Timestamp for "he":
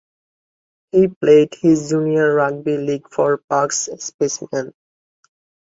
0.91-1.09